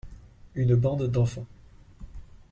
Une 0.55 0.73
bande 0.73 1.07
d’enfants. 1.11 1.45